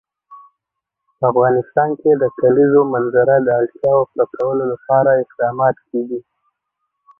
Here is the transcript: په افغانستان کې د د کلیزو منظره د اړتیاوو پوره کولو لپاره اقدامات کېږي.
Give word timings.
په 1.17 1.23
افغانستان 1.31 1.89
کې 2.01 2.11
د 2.17 2.17
د 2.21 2.23
کلیزو 2.39 2.81
منظره 2.93 3.35
د 3.41 3.47
اړتیاوو 3.59 4.09
پوره 4.11 4.25
کولو 4.37 4.63
لپاره 4.73 5.19
اقدامات 5.23 5.75
کېږي. 5.89 6.19